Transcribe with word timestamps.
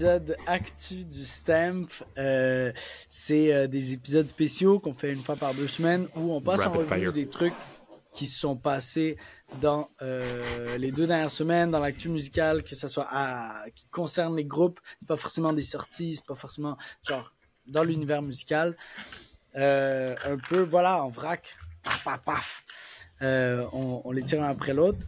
l'épisode 0.00 0.36
Actu 0.46 1.04
du 1.04 1.24
Stamp. 1.26 1.88
Euh, 2.16 2.72
c'est 3.10 3.52
euh, 3.52 3.66
des 3.66 3.92
épisodes 3.92 4.26
spéciaux 4.26 4.78
qu'on 4.78 4.94
fait 4.94 5.12
une 5.12 5.22
fois 5.22 5.36
par 5.36 5.52
deux 5.52 5.66
semaines 5.66 6.08
où 6.16 6.32
on 6.32 6.40
passe 6.40 6.64
en 6.64 6.72
revue 6.72 7.12
des 7.12 7.28
trucs 7.28 7.54
qui 8.14 8.26
se 8.26 8.40
sont 8.40 8.56
passés 8.56 9.18
dans 9.60 9.90
euh, 10.00 10.78
les 10.78 10.90
deux 10.90 11.06
dernières 11.06 11.30
semaines 11.30 11.70
dans 11.70 11.80
l'actu 11.80 12.08
musicale, 12.08 12.62
que 12.62 12.74
ce 12.74 12.88
soit 12.88 13.06
à, 13.10 13.66
qui 13.74 13.86
concerne 13.88 14.36
les 14.36 14.44
groupes, 14.44 14.80
c'est 15.00 15.08
pas 15.08 15.18
forcément 15.18 15.52
des 15.52 15.62
sorties, 15.62 16.16
c'est 16.16 16.26
pas 16.26 16.34
forcément 16.34 16.78
genre 17.06 17.34
dans 17.66 17.84
l'univers 17.84 18.22
musical. 18.22 18.76
Un 19.54 20.38
peu, 20.48 20.60
voilà, 20.62 21.04
en 21.04 21.10
vrac, 21.10 21.44
paf, 21.82 22.04
paf, 22.04 22.22
paf. 22.24 22.64
On, 23.20 24.00
on, 24.04 24.12
les 24.12 24.22
tire 24.22 24.42
un 24.42 24.48
après 24.48 24.72
l'autre. 24.72 25.06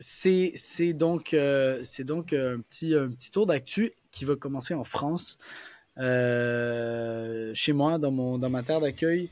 Euh, 0.00 0.50
c'est 0.54 0.92
donc 0.92 1.34
euh, 1.34 1.82
donc 2.00 2.32
un 2.32 2.60
petit 2.60 2.94
un 2.94 3.08
petit 3.10 3.30
tour 3.30 3.46
d'actu 3.46 3.92
qui 4.10 4.24
va 4.24 4.36
commencer 4.36 4.74
en 4.74 4.84
France, 4.84 5.38
chez 5.96 7.72
moi 7.72 7.98
dans 7.98 8.10
mon 8.10 8.38
dans 8.38 8.50
ma 8.50 8.62
terre 8.62 8.80
d'accueil, 8.80 9.30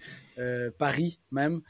Paris 0.79 1.19
même. 1.31 1.63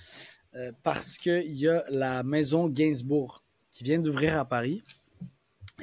Euh, 0.55 0.73
parce 0.83 1.19
qu'il 1.19 1.53
y 1.53 1.69
a 1.69 1.85
la 1.91 2.23
maison 2.23 2.69
Gainsbourg 2.69 3.45
qui 3.71 3.85
vient 3.85 3.99
d'ouvrir 3.99 4.39
à 4.39 4.45
Paris. 4.45 4.83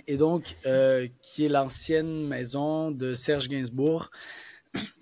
Et 0.08 0.18
donc, 0.18 0.58
euh, 0.66 1.08
qui 1.22 1.46
est 1.46 1.50
l'ancienne 1.50 2.28
maison 2.28 2.92
de 2.92 3.14
Serge 3.14 3.48
Gainsbourg, 3.48 4.12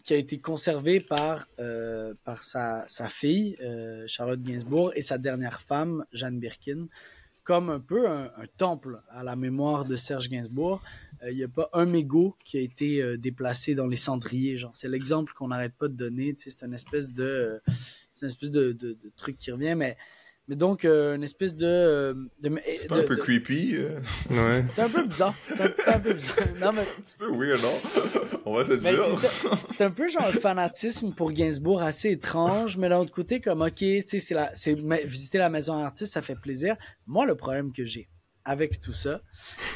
qui 0.03 0.13
a 0.13 0.17
été 0.17 0.39
conservée 0.39 0.99
par, 0.99 1.47
euh, 1.59 2.13
par 2.23 2.43
sa, 2.43 2.87
sa 2.87 3.07
fille, 3.07 3.57
euh, 3.61 4.05
Charlotte 4.05 4.41
Gainsbourg, 4.41 4.91
et 4.95 5.01
sa 5.01 5.17
dernière 5.17 5.61
femme, 5.61 6.05
Jeanne 6.11 6.39
Birkin, 6.39 6.87
comme 7.43 7.69
un 7.69 7.79
peu 7.79 8.09
un, 8.09 8.29
temple 8.57 9.01
à 9.09 9.23
la 9.23 9.35
mémoire 9.35 9.85
de 9.85 9.95
Serge 9.95 10.29
Gainsbourg. 10.29 10.81
Il 11.21 11.27
euh, 11.27 11.33
n'y 11.33 11.43
a 11.43 11.47
pas 11.47 11.69
un 11.73 11.85
mégot 11.85 12.35
qui 12.43 12.57
a 12.57 12.61
été 12.61 13.01
euh, 13.01 13.17
déplacé 13.17 13.75
dans 13.75 13.87
les 13.87 13.95
cendriers. 13.95 14.57
Genre, 14.57 14.75
c'est 14.75 14.87
l'exemple 14.87 15.33
qu'on 15.33 15.49
n'arrête 15.49 15.73
pas 15.73 15.87
de 15.87 15.95
donner. 15.95 16.33
C'est 16.37 16.63
une 16.63 16.73
espèce 16.73 17.13
de 17.13 17.61
c'est 18.13 18.25
une 18.25 18.27
espèce 18.27 18.51
de, 18.51 18.97
truc 19.15 19.37
qui 19.37 19.51
revient, 19.51 19.75
mais, 19.75 19.97
mais 20.47 20.55
donc 20.55 20.83
euh, 20.83 21.15
une 21.15 21.23
espèce 21.23 21.55
de. 21.55 21.65
Euh, 21.65 22.13
de 22.41 22.51
c'est 22.65 22.87
pas 22.87 22.97
un 22.97 23.03
peu 23.03 23.15
creepy. 23.15 23.75
Euh... 23.75 23.99
Ouais. 24.29 24.65
C'est 24.75 24.81
un 24.81 24.89
peu 24.89 25.03
bizarre. 25.03 25.33
C'est 25.47 25.61
un, 25.61 25.95
un, 25.95 25.99
peu 25.99 26.13
bizarre. 26.13 26.35
Non, 26.59 26.71
mais... 26.73 26.81
un 26.81 27.01
petit 27.01 27.15
peu 27.17 27.31
weird, 27.31 27.61
non? 27.61 27.73
On 28.45 28.53
va 28.53 28.65
se 28.65 28.73
dire. 28.73 28.99
C'est 29.69 29.85
un 29.85 29.91
peu 29.91 30.09
genre 30.09 30.25
un 30.25 30.33
fanatisme 30.33 31.13
pour 31.13 31.31
Gainsbourg 31.31 31.81
assez 31.81 32.11
étrange, 32.11 32.77
mais 32.77 32.89
d'un 32.89 32.99
autre 32.99 33.13
côté, 33.13 33.39
comme 33.39 33.61
ok, 33.61 33.75
tu 33.75 34.01
sais, 34.05 34.19
c'est 34.19 34.33
la, 34.33 34.53
c'est 34.53 34.75
visiter 35.05 35.37
la 35.37 35.49
maison 35.49 35.75
artiste, 35.75 36.13
ça 36.13 36.21
fait 36.21 36.35
plaisir. 36.35 36.75
Moi, 37.07 37.25
le 37.25 37.35
problème 37.35 37.71
que 37.71 37.85
j'ai 37.85 38.09
avec 38.45 38.81
tout 38.81 38.91
ça, 38.91 39.21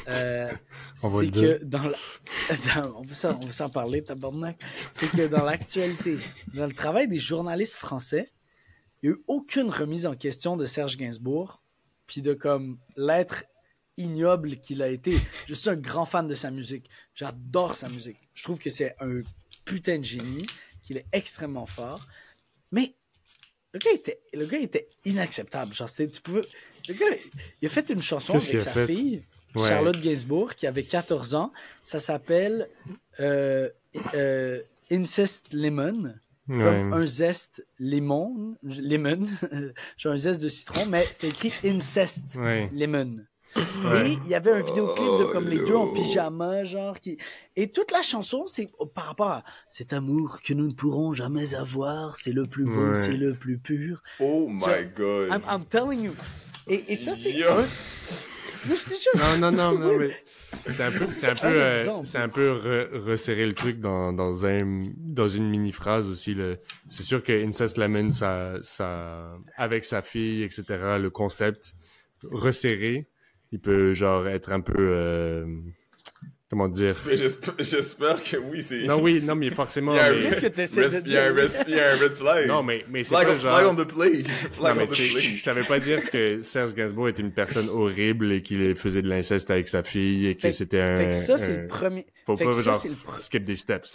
euh, 0.08 0.50
c'est 0.94 1.30
que 1.30 1.64
dans, 1.64 1.82
la... 1.82 1.96
dans 2.74 2.98
on, 2.98 3.02
veut 3.02 3.14
on 3.24 3.44
veut 3.44 3.50
s'en 3.50 3.70
parler, 3.70 4.02
tabarnak, 4.02 4.58
c'est 4.92 5.10
que 5.10 5.26
dans 5.28 5.44
l'actualité, 5.44 6.18
dans 6.54 6.66
le 6.66 6.74
travail 6.74 7.08
des 7.08 7.18
journalistes 7.18 7.76
français, 7.76 8.30
il 9.02 9.10
n'y 9.10 9.14
a 9.14 9.18
eu 9.18 9.22
aucune 9.26 9.70
remise 9.70 10.06
en 10.06 10.14
question 10.14 10.56
de 10.56 10.66
Serge 10.66 10.96
Gainsbourg, 10.96 11.62
puis 12.06 12.22
de 12.22 12.34
comme 12.34 12.78
l'être 12.96 13.44
ignoble 13.96 14.56
qu'il 14.56 14.82
a 14.82 14.88
été. 14.88 15.16
Je 15.46 15.54
suis 15.54 15.68
un 15.68 15.76
grand 15.76 16.06
fan 16.06 16.26
de 16.26 16.34
sa 16.34 16.50
musique. 16.50 16.88
J'adore 17.14 17.76
sa 17.76 17.88
musique. 17.88 18.18
Je 18.34 18.44
trouve 18.44 18.58
que 18.58 18.70
c'est 18.70 18.94
un 19.00 19.22
putain 19.64 19.98
de 19.98 20.04
génie, 20.04 20.46
qu'il 20.82 20.96
est 20.96 21.06
extrêmement 21.12 21.66
fort. 21.66 22.06
Mais 22.72 22.94
le 23.72 23.78
gars 23.78 23.92
était, 23.92 24.20
le 24.32 24.46
gars 24.46 24.58
était 24.58 24.88
inacceptable. 25.04 25.74
Genre, 25.74 25.92
tu 25.92 26.08
pouvais, 26.22 26.42
le 26.88 26.94
gars, 26.94 27.06
il 27.60 27.66
a 27.66 27.68
fait 27.68 27.90
une 27.90 28.00
chanson 28.00 28.34
avec 28.34 28.62
sa 28.62 28.72
fait? 28.72 28.86
fille, 28.86 29.24
ouais. 29.54 29.68
Charlotte 29.68 30.00
Gainsbourg, 30.00 30.54
qui 30.54 30.66
avait 30.66 30.84
14 30.84 31.34
ans. 31.34 31.52
Ça 31.82 31.98
s'appelle 31.98 32.68
euh, 33.20 33.68
euh, 34.14 34.62
Incest 34.90 35.52
Lemon. 35.52 36.14
Ouais. 36.48 36.56
Comme 36.58 36.92
un 36.94 37.06
zeste 37.06 37.66
lemon, 37.78 38.56
lemon, 38.62 39.26
genre 39.98 40.14
un 40.14 40.16
zeste 40.16 40.40
de 40.40 40.48
citron, 40.48 40.86
mais 40.88 41.06
c'est 41.12 41.28
écrit 41.28 41.52
incest 41.64 42.36
ouais. 42.36 42.70
lemon. 42.72 43.18
Ouais. 43.56 44.10
Et 44.10 44.18
il 44.24 44.28
y 44.28 44.34
avait 44.34 44.52
un 44.52 44.60
vidéoclip 44.60 45.06
de 45.18 45.24
comme 45.24 45.48
les 45.48 45.58
deux 45.58 45.74
en 45.74 45.88
pyjama, 45.88 46.64
genre 46.64 46.98
qui. 47.00 47.18
Et 47.56 47.70
toute 47.70 47.90
la 47.90 48.02
chanson, 48.02 48.46
c'est 48.46 48.70
par 48.94 49.06
rapport 49.06 49.28
à 49.28 49.44
cet 49.68 49.92
amour 49.92 50.40
que 50.42 50.54
nous 50.54 50.68
ne 50.68 50.72
pourrons 50.72 51.12
jamais 51.12 51.54
avoir, 51.54 52.16
c'est 52.16 52.32
le 52.32 52.46
plus 52.46 52.64
beau, 52.64 52.94
c'est 52.94 53.16
le 53.16 53.34
plus 53.34 53.58
pur. 53.58 54.02
Oh 54.20 54.48
my 54.48 54.60
so, 54.60 54.70
god. 54.96 55.30
I'm, 55.30 55.42
I'm 55.48 55.64
telling 55.64 56.02
you. 56.02 56.14
Et, 56.66 56.92
et 56.92 56.96
ça, 56.96 57.14
c'est. 57.14 57.32
Yeah. 57.32 57.64
Non, 59.16 59.38
non, 59.38 59.52
non, 59.52 59.78
non, 59.78 59.98
mais 59.98 60.10
c'est 60.68 60.82
un 60.84 60.92
peu, 60.92 61.06
c'est 61.06 61.28
un 61.28 61.34
peu, 61.34 61.46
euh, 61.46 62.02
c'est 62.04 62.18
un 62.18 62.28
peu 62.28 62.50
re 62.50 63.06
resserrer 63.06 63.46
le 63.46 63.54
truc 63.54 63.80
dans, 63.80 64.12
dans 64.12 64.46
un, 64.46 64.90
dans 64.96 65.28
une 65.28 65.48
mini 65.48 65.72
phrase 65.72 66.06
aussi. 66.06 66.36
C'est 66.88 67.02
sûr 67.02 67.22
que 67.22 67.32
Incest 67.46 67.76
Lemon, 67.76 68.10
ça, 68.10 68.54
ça, 68.62 69.36
avec 69.56 69.84
sa 69.84 70.02
fille, 70.02 70.42
etc., 70.42 70.64
le 71.00 71.10
concept 71.10 71.74
resserré, 72.22 73.08
il 73.52 73.60
peut 73.60 73.94
genre 73.94 74.26
être 74.28 74.52
un 74.52 74.60
peu, 74.60 74.74
euh, 74.78 75.46
comment 76.50 76.68
dire? 76.68 76.96
J'espère 77.58 78.22
que 78.22 78.36
oui, 78.36 78.62
c'est. 78.62 78.84
Non, 78.84 79.00
oui, 79.00 79.20
non, 79.22 79.34
mais 79.34 79.50
forcément. 79.50 79.94
Qu'est-ce 79.94 80.40
que 80.40 80.46
t'essaies 80.48 80.88
de 80.88 81.00
dire 81.00 81.02
Il 81.06 81.12
y 81.12 81.18
a 81.18 81.24
un 81.24 81.34
red, 81.34 81.50
il 81.68 81.74
y 81.74 81.80
a 81.80 81.92
un 81.92 81.96
red 81.96 82.12
flag. 82.12 82.46
Non, 82.46 82.62
mais, 82.62 82.84
mais 82.88 83.04
c'est 83.04 83.14
pas 83.14 83.24
on, 83.24 83.36
genre. 83.36 83.58
Flag 83.58 83.66
on 83.66 83.74
the 83.74 83.86
play. 83.86 84.24
Flag 84.52 84.74
non, 84.74 84.80
mais 84.80 84.84
on 84.84 84.92
the 84.92 85.12
play. 85.12 85.32
Ça 85.34 85.52
veut 85.52 85.64
pas 85.64 85.78
dire 85.78 86.10
que 86.10 86.40
Serge 86.40 86.74
Gainsbourg 86.74 87.08
était 87.08 87.22
une 87.22 87.32
personne 87.32 87.68
horrible 87.68 88.32
et 88.32 88.42
qu'il 88.42 88.74
faisait 88.76 89.02
de 89.02 89.08
l'inceste 89.08 89.50
avec 89.50 89.68
sa 89.68 89.82
fille 89.82 90.26
et 90.26 90.36
que 90.36 90.50
c'était 90.50 90.80
un. 90.80 90.96
Fait 90.96 91.06
que 91.06 91.14
ça, 91.14 91.38
c'est 91.38 91.52
un... 91.52 91.62
le 91.62 91.66
premier. 91.68 92.06
Faut 92.26 92.36
fait 92.36 92.44
pas 92.44 92.50
que 92.52 92.62
genre 92.62 92.78
ça, 92.78 92.88
le... 92.88 93.18
skip 93.18 93.44
des 93.44 93.56
steps. 93.56 93.92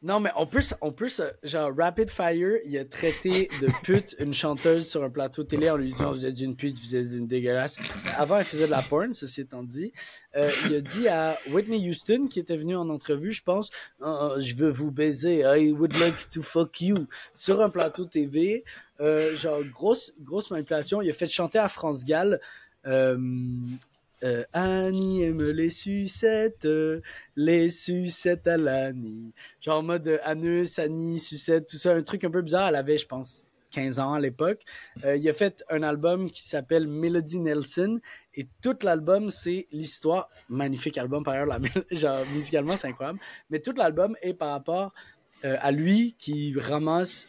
Non, 0.00 0.20
mais 0.20 0.30
on 0.36 0.46
peut, 0.46 0.60
on 0.80 0.92
peut, 0.92 1.08
genre, 1.42 1.72
Rapid 1.76 2.08
Fire, 2.08 2.58
il 2.64 2.78
a 2.78 2.84
traité 2.84 3.48
de 3.60 3.68
pute 3.82 4.14
une 4.20 4.32
chanteuse 4.32 4.88
sur 4.88 5.02
un 5.02 5.10
plateau 5.10 5.42
télé 5.42 5.68
en 5.70 5.76
lui 5.76 5.92
disant 5.92 6.12
vous 6.12 6.24
êtes 6.24 6.40
une 6.40 6.54
pute, 6.54 6.78
vous 6.78 6.94
êtes 6.94 7.10
une 7.10 7.26
dégueulasse. 7.26 7.78
Avant, 8.16 8.38
il 8.38 8.44
faisait 8.44 8.66
de 8.66 8.70
la 8.70 8.82
porn, 8.82 9.12
ceci 9.12 9.40
étant 9.40 9.64
dit. 9.64 9.92
Euh, 10.36 10.52
il 10.66 10.76
a 10.76 10.80
dit 10.80 11.08
à 11.08 11.36
Whitney 11.50 11.88
Houston, 11.88 12.28
qui 12.30 12.38
était 12.38 12.56
venue 12.56 12.76
en 12.76 12.88
entrevue, 12.90 13.32
je 13.32 13.42
pense, 13.42 13.70
oh, 14.00 14.34
je 14.38 14.54
veux 14.54 14.70
vous 14.70 14.92
baiser, 14.92 15.40
I 15.40 15.72
would 15.72 15.98
like 15.98 16.30
to 16.30 16.42
fuck 16.42 16.80
you, 16.80 17.08
sur 17.34 17.60
un 17.60 17.68
plateau 17.68 18.04
TV. 18.04 18.62
Euh, 19.00 19.36
genre, 19.36 19.64
grosse, 19.64 20.12
grosse 20.20 20.52
manipulation. 20.52 21.02
Il 21.02 21.10
a 21.10 21.12
fait 21.12 21.26
chanter 21.26 21.58
à 21.58 21.68
France 21.68 22.04
Gall, 22.04 22.40
euh, 22.86 23.18
euh, 24.24 24.44
Annie 24.52 25.22
aime 25.22 25.42
les 25.42 25.70
sucettes, 25.70 26.64
euh, 26.64 27.00
les 27.36 27.70
sucettes 27.70 28.48
à 28.48 28.56
l'Annie. 28.56 29.32
Genre 29.60 29.78
en 29.78 29.82
mode 29.82 30.08
euh, 30.08 30.18
anus, 30.24 30.78
Annie, 30.78 31.20
sucette, 31.20 31.68
tout 31.68 31.76
ça, 31.76 31.94
un 31.94 32.02
truc 32.02 32.24
un 32.24 32.30
peu 32.30 32.42
bizarre. 32.42 32.68
Elle 32.68 32.76
avait, 32.76 32.98
je 32.98 33.06
pense, 33.06 33.46
15 33.70 33.98
ans 34.00 34.14
à 34.14 34.20
l'époque. 34.20 34.62
Il 35.04 35.28
a 35.28 35.32
fait 35.34 35.62
un 35.68 35.82
album 35.82 36.30
qui 36.30 36.42
s'appelle 36.48 36.88
Melody 36.88 37.38
Nelson 37.38 38.00
et 38.34 38.48
tout 38.62 38.76
l'album, 38.82 39.30
c'est 39.30 39.66
l'histoire. 39.72 40.30
Magnifique 40.48 40.96
album 40.96 41.22
par 41.22 41.34
ailleurs, 41.34 41.58
genre 41.90 42.24
musicalement, 42.32 42.76
c'est 42.76 42.88
incroyable. 42.88 43.20
Mais 43.50 43.60
tout 43.60 43.74
l'album 43.76 44.16
est 44.22 44.34
par 44.34 44.50
rapport 44.50 44.94
à 45.44 45.70
lui 45.70 46.16
qui 46.18 46.58
ramasse 46.58 47.28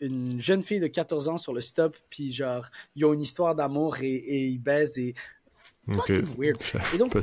une 0.00 0.40
jeune 0.40 0.62
fille 0.62 0.80
de 0.80 0.86
14 0.86 1.28
ans 1.28 1.36
sur 1.36 1.52
le 1.52 1.60
stop, 1.60 1.94
puis 2.08 2.30
genre, 2.30 2.66
ils 2.94 3.04
ont 3.04 3.12
une 3.12 3.20
histoire 3.20 3.54
d'amour 3.54 3.98
et, 4.00 4.14
et 4.14 4.46
ils 4.46 4.58
baisent 4.58 4.98
et 4.98 5.14
Okay. 5.88 6.22
weird. 6.36 6.58
Et 6.94 6.98
donc, 6.98 7.14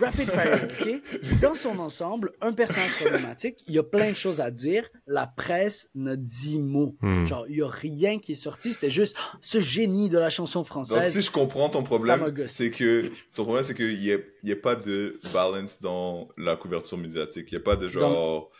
Rapid 0.00 0.30
Fire, 0.30 0.68
ok? 0.80 1.40
Dans 1.40 1.54
son 1.54 1.78
ensemble, 1.78 2.32
un 2.40 2.52
personnage 2.52 2.94
problématique, 3.00 3.62
il 3.68 3.74
y 3.74 3.78
a 3.78 3.82
plein 3.82 4.10
de 4.10 4.16
choses 4.16 4.40
à 4.40 4.50
dire. 4.50 4.88
La 5.06 5.26
presse 5.26 5.90
n'a 5.94 6.16
dit 6.16 6.58
mot. 6.58 6.96
Hmm. 7.00 7.24
Genre, 7.26 7.46
il 7.48 7.58
y 7.58 7.62
a 7.62 7.68
rien 7.68 8.18
qui 8.18 8.32
est 8.32 8.36
sorti. 8.36 8.72
C'était 8.72 8.90
juste 8.90 9.16
oh, 9.18 9.38
ce 9.40 9.60
génie 9.60 10.08
de 10.08 10.18
la 10.18 10.30
chanson 10.30 10.64
française. 10.64 11.02
Donc, 11.02 11.12
si 11.12 11.22
je 11.22 11.30
comprends 11.30 11.68
ton 11.68 11.82
problème, 11.82 12.34
c'est 12.46 12.70
que, 12.70 13.12
ton 13.34 13.44
problème, 13.44 13.62
c'est 13.62 13.74
qu'il 13.74 14.02
y 14.02 14.12
a, 14.12 14.16
il 14.42 14.48
y 14.48 14.52
a 14.52 14.56
pas 14.56 14.74
de 14.74 15.20
balance 15.32 15.80
dans 15.80 16.28
la 16.36 16.56
couverture 16.56 16.98
médiatique. 16.98 17.48
Il 17.50 17.54
y 17.54 17.58
a 17.58 17.60
pas 17.60 17.76
de 17.76 17.86
genre, 17.86 18.10
Donc, 18.10 18.50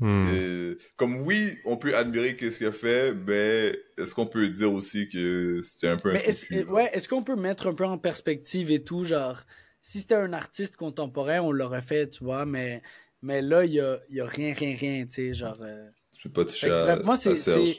Hmm. 0.00 0.74
Comme 0.96 1.22
oui, 1.22 1.58
on 1.64 1.76
peut 1.76 1.96
admirer 1.96 2.36
ce 2.40 2.58
qu'il 2.58 2.66
a 2.66 2.72
fait, 2.72 3.12
mais 3.14 3.76
est-ce 3.96 4.14
qu'on 4.14 4.26
peut 4.26 4.48
dire 4.48 4.72
aussi 4.72 5.08
que 5.08 5.60
c'était 5.60 5.88
un 5.88 5.98
peu 5.98 6.12
un 6.12 6.20
est-ce, 6.22 6.46
cul, 6.46 6.64
ouais, 6.64 6.90
est-ce 6.92 7.08
qu'on 7.08 7.22
peut 7.24 7.36
mettre 7.36 7.66
un 7.68 7.74
peu 7.74 7.84
en 7.84 7.98
perspective 7.98 8.70
et 8.70 8.82
tout, 8.84 9.04
genre 9.04 9.42
si 9.80 10.00
c'était 10.00 10.14
un 10.16 10.32
artiste 10.32 10.76
contemporain, 10.76 11.40
on 11.40 11.52
l'aurait 11.52 11.82
fait, 11.82 12.10
tu 12.10 12.24
vois, 12.24 12.46
mais 12.46 12.82
mais 13.22 13.42
là 13.42 13.64
il 13.64 13.72
y 13.72 13.80
a, 13.80 14.00
y 14.10 14.20
a 14.20 14.26
rien 14.26 14.52
rien 14.54 14.76
rien, 14.76 15.04
tu 15.06 15.12
sais, 15.12 15.34
genre 15.34 15.60
euh... 15.62 15.88
Je 16.12 16.22
peux 16.28 16.32
pas 16.32 16.44
toucher 16.44 16.68
fait, 16.68 16.70
à, 16.70 16.96
bref, 16.96 17.00
moi 17.02 17.16
c'est 17.16 17.32
à 17.32 17.36
Serge. 17.36 17.76
c'est 17.76 17.78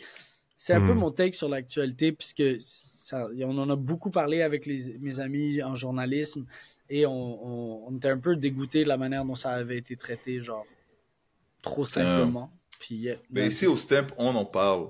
c'est 0.57 0.74
un 0.74 0.81
Hmm. 0.81 0.88
peu 0.88 0.94
mon 0.94 1.12
take 1.12 1.33
sur 1.33 1.50
l'actualité 1.50 2.12
puisque 2.12 2.44
ça, 2.62 3.27
on 3.44 3.57
en 3.57 3.69
a 3.69 3.75
beaucoup 3.77 4.12
parlé 4.12 4.42
avec 4.42 4.66
les, 4.66 4.98
mes 5.00 5.19
amis 5.21 5.63
en 5.63 5.75
journalisme 5.75 6.45
et 6.89 7.06
on, 7.06 7.12
on, 7.13 7.88
on 7.94 7.98
était 7.98 8.10
un 8.10 8.19
peu 8.19 8.36
dégoûté 8.36 8.83
de 8.83 8.89
la 8.89 8.98
manière 8.98 9.25
dont 9.25 9.36
ça 9.36 9.51
avait 9.51 9.77
été 9.77 9.95
traité, 9.98 10.42
genre 10.42 10.69
trop 11.61 11.85
simplement. 11.85 12.51
Puis, 12.79 13.09
euh, 13.09 13.15
Mais 13.29 13.47
ici 13.47 13.67
au 13.67 13.77
Stamp, 13.77 14.07
on 14.17 14.33
en 14.35 14.45
parle. 14.45 14.88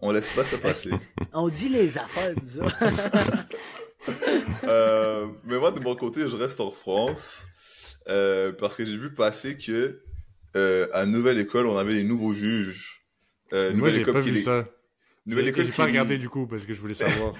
On 0.00 0.10
laisse 0.12 0.32
pas 0.34 0.44
ça 0.44 0.58
passer. 0.58 0.90
on 1.32 1.48
dit 1.48 1.68
les 1.68 1.96
affaires, 1.98 2.34
disons. 2.34 2.64
euh, 4.64 5.26
mais 5.44 5.58
moi, 5.58 5.72
de 5.72 5.80
mon 5.80 5.96
côté, 5.96 6.28
je 6.28 6.36
reste 6.36 6.60
en 6.60 6.70
France. 6.70 7.46
euh, 8.08 8.52
parce 8.52 8.76
que 8.76 8.86
j'ai 8.86 8.96
vu 8.96 9.12
passer 9.12 9.56
que 9.56 10.00
euh, 10.54 10.86
à 10.92 11.06
Nouvelle 11.06 11.38
École, 11.38 11.66
on 11.66 11.76
avait 11.76 11.94
des 11.94 12.04
nouveaux 12.04 12.32
juges. 12.34 13.02
Euh, 13.52 13.72
Moi, 13.74 13.90
j'ai 13.90 14.04
pas 14.04 14.20
vu 14.20 14.36
ça. 14.38 14.66
Nouvelle 15.26 15.48
École. 15.48 15.64
J'ai 15.64 15.72
pas 15.72 15.84
regardé 15.86 16.18
du 16.18 16.28
coup 16.28 16.46
parce 16.46 16.64
que 16.64 16.72
je 16.72 16.80
voulais 16.80 16.94
savoir. 16.94 17.34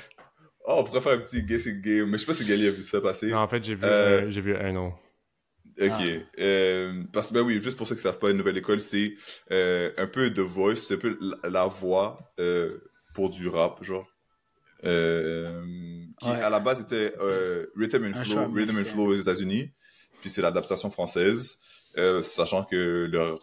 oh, 0.67 0.75
on 0.79 0.85
pourrait 0.85 1.01
faire 1.01 1.13
un 1.13 1.19
petit 1.19 1.43
guessing 1.43 1.81
game, 1.81 2.07
mais 2.11 2.19
je 2.19 2.25
sais 2.25 2.27
pas 2.27 2.35
si 2.35 2.45
Gali 2.45 2.67
a 2.67 2.71
vu 2.71 2.83
ça 2.83 3.01
passer. 3.01 3.29
Non, 3.29 3.39
en 3.39 3.49
fait, 3.49 3.63
j'ai 3.63 3.75
vu, 3.75 3.85
euh... 3.85 4.29
j'ai 4.31 4.41
vu 4.41 4.57
un 4.57 4.73
nom. 4.73 4.93
Ok. 5.81 5.91
Ah. 5.91 6.41
Euh, 6.41 7.03
parce 7.13 7.29
que, 7.29 7.35
ben 7.35 7.43
oui, 7.43 7.61
juste 7.63 7.77
pour 7.77 7.87
ceux 7.87 7.95
qui 7.95 8.03
savent 8.03 8.19
pas, 8.19 8.31
une 8.31 8.39
nouvelle 8.39 8.57
école, 8.57 8.81
c'est 8.81 9.15
euh, 9.51 9.93
un 9.99 10.07
peu 10.07 10.31
de 10.31 10.43
voice, 10.43 10.77
c'est 10.77 10.95
un 10.95 10.99
peu 10.99 11.19
la, 11.45 11.67
voix 11.67 12.19
euh, 12.41 12.79
pour 13.15 13.31
du 13.31 13.49
rap, 13.49 13.83
genre. 13.85 14.07
Euh, 14.85 15.63
qui 16.21 16.29
à 16.29 16.51
la 16.51 16.61
base 16.61 16.81
était 16.81 17.15
euh, 17.21 17.67
Rhythm 17.77 18.05
and 18.05 18.25
Flow, 18.25 18.53
Rhythm 18.53 18.79
and 18.79 18.85
Flow 18.85 19.07
aux 19.07 19.15
États-Unis, 19.15 19.71
puis 20.21 20.31
c'est 20.31 20.43
l'adaptation 20.43 20.91
française, 20.91 21.59
euh, 21.97 22.23
sachant 22.23 22.65
que 22.65 23.09
le, 23.11 23.39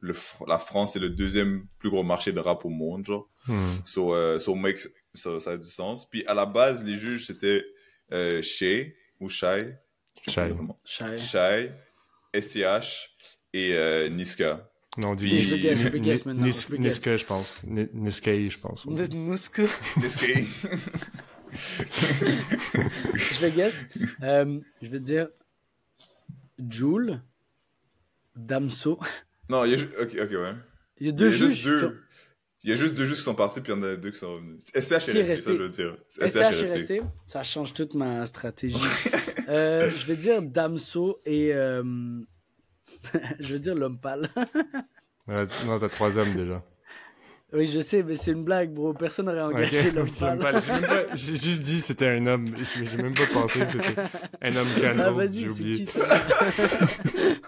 le, 0.00 0.14
la 0.46 0.58
France 0.58 0.96
est 0.96 1.00
le 1.00 1.10
deuxième 1.10 1.66
plus 1.78 1.90
gros 1.90 2.02
marché 2.02 2.32
de 2.32 2.40
rap 2.40 2.64
au 2.64 2.68
monde, 2.68 3.06
genre. 3.06 3.28
Hmm. 3.46 3.76
So, 3.84 4.14
euh, 4.14 4.38
so, 4.38 4.54
make, 4.54 4.78
so, 5.14 5.40
ça 5.40 5.52
a 5.52 5.56
du 5.56 5.68
sens. 5.68 6.08
Puis 6.08 6.24
à 6.26 6.34
la 6.34 6.46
base, 6.46 6.82
les 6.82 6.96
juges 6.96 7.26
c'était 7.26 7.64
euh, 8.12 8.40
Shay 8.42 8.96
ou 9.20 9.28
Shai, 9.28 9.76
Shai. 10.28 10.54
Shai. 10.84 11.18
Shai, 11.18 11.72
SCH 12.34 13.10
et 13.52 13.74
euh, 13.74 14.08
Niska. 14.08 14.70
Non, 14.96 15.10
on 15.10 15.14
dit 15.14 15.32
Niska, 15.32 15.74
je 17.16 17.24
pense. 17.24 17.62
Niska, 17.64 18.48
je 18.48 18.58
pense. 18.58 18.86
Niska. 18.86 19.62
Niska. 19.96 20.40
je 23.14 23.40
vais 23.40 23.50
guess. 23.50 23.84
Euh, 24.22 24.60
je 24.80 24.88
vais 24.88 25.00
dire 25.00 25.28
Joule, 26.58 27.20
Damso. 28.36 28.98
Non, 29.48 29.64
il 29.64 29.72
y 29.72 29.74
a 29.74 29.76
juste... 29.76 29.92
Ok, 30.00 30.16
ok, 30.20 30.30
ouais. 30.30 30.54
Il 31.00 31.06
y 31.06 31.10
a 31.10 31.12
deux 31.12 31.30
juges. 31.30 31.64
Deux... 31.64 32.00
Il 32.62 32.70
y 32.70 32.72
a 32.72 32.76
juste 32.76 32.94
deux 32.94 33.04
juges 33.04 33.18
qui 33.18 33.22
sont 33.22 33.34
partis, 33.34 33.60
puis 33.60 33.72
il 33.72 33.76
y 33.76 33.78
en 33.78 33.82
a 33.82 33.96
deux 33.96 34.10
qui 34.10 34.18
sont 34.18 34.34
revenus. 34.34 34.60
SCH 34.74 35.08
est 35.08 35.22
resté, 35.22 35.36
ça, 35.36 35.50
je 35.50 35.62
veux 35.62 35.68
dire. 35.68 35.96
SCH 36.08 36.36
est 36.36 36.72
resté. 36.72 37.00
Ça 37.26 37.42
change 37.42 37.74
toute 37.74 37.94
ma 37.94 38.24
stratégie. 38.24 38.78
Euh, 39.48 39.90
je 39.90 40.06
vais 40.06 40.16
dire 40.16 40.42
Damso 40.42 41.20
et... 41.24 41.52
Euh... 41.52 41.82
je 43.40 43.52
veux 43.52 43.58
dire 43.58 43.74
l'homme 43.74 43.98
pâle. 43.98 44.28
non, 45.26 45.78
t'as 45.78 45.88
trois 45.88 46.18
hommes 46.18 46.34
déjà. 46.34 46.62
Oui, 47.52 47.68
je 47.68 47.78
sais, 47.78 48.02
mais 48.02 48.16
c'est 48.16 48.32
une 48.32 48.42
blague, 48.42 48.72
bro. 48.72 48.94
Personne 48.94 49.26
n'aurait 49.26 49.42
engagé 49.42 49.90
l'homme 49.94 50.10
pâle. 50.10 50.60
J'ai 51.14 51.36
juste 51.36 51.62
dit 51.62 51.80
c'était 51.80 52.08
un 52.08 52.26
homme. 52.26 52.50
J'ai 52.82 52.96
même 52.96 53.14
pas 53.14 53.26
pensé 53.32 53.60
que 53.60 53.70
c'était 53.70 54.00
un 54.42 54.56
homme 54.56 54.68
cancelled. 54.74 55.00
Ah, 55.00 55.26
j'ai 55.32 55.48
oublié. 55.48 55.86